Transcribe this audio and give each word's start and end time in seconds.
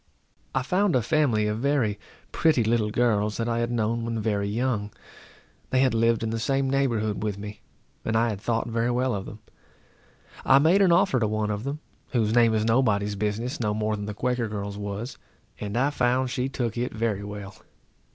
I 0.55 0.63
found 0.63 0.95
a 0.95 1.03
family 1.03 1.45
of 1.45 1.59
very 1.59 1.99
pretty 2.31 2.63
little 2.63 2.89
girls 2.89 3.37
that 3.37 3.47
I 3.47 3.59
had 3.59 3.69
known 3.69 4.03
when 4.03 4.19
very 4.19 4.47
young. 4.47 4.89
They 5.69 5.81
had 5.81 5.93
lived 5.93 6.23
in 6.23 6.31
the 6.31 6.39
same 6.39 6.67
neighborhood 6.67 7.21
with 7.21 7.37
me, 7.37 7.61
and 8.03 8.15
I 8.17 8.29
had 8.29 8.41
thought 8.41 8.65
very 8.67 8.89
well 8.89 9.13
of 9.13 9.27
them. 9.27 9.41
I 10.43 10.57
made 10.57 10.81
an 10.81 10.91
offer 10.91 11.19
to 11.19 11.27
one 11.27 11.51
of 11.51 11.65
them, 11.65 11.81
whose 12.13 12.33
name 12.33 12.55
is 12.55 12.65
nobody's 12.65 13.15
business, 13.15 13.59
no 13.59 13.75
more 13.75 13.95
than 13.95 14.05
the 14.07 14.15
Quaker 14.15 14.47
girl's 14.47 14.75
was, 14.75 15.19
and 15.59 15.77
I 15.77 15.91
found 15.91 16.31
she 16.31 16.49
took 16.49 16.79
it 16.79 16.93
very 16.95 17.23
well. 17.23 17.53